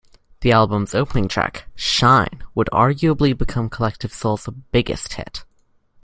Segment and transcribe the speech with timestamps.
[0.39, 5.45] The album's opening track, "Shine," would arguably become Collective Soul's biggest hit.